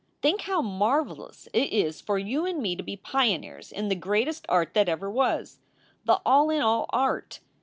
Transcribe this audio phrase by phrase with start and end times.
[0.23, 4.47] Think how marvelous it is for you and me to be pioneers in the greatest
[4.49, 5.59] art that ever was,
[6.05, 7.39] the all in all art.